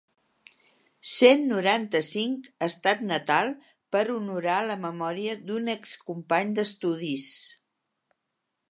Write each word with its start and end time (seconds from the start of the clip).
Cent 1.09 1.43
noranta-cinc 1.51 2.49
estat 2.69 3.05
natal 3.11 3.53
per 3.97 4.03
honorar 4.15 4.57
la 4.73 4.79
memòria 4.89 5.37
d'un 5.45 5.73
excompany 5.79 6.59
d'estudis. 6.59 7.31